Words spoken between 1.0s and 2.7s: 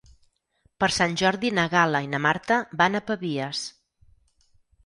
Jordi na Gal·la i na Marta